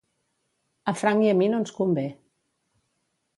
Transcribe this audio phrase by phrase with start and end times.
[0.91, 2.07] A Frank i a mi no ens convé.